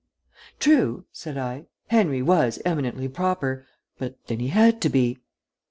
[0.59, 1.67] "True," said I.
[1.89, 3.67] "Henry was eminently proper
[3.99, 5.19] but then he had to be."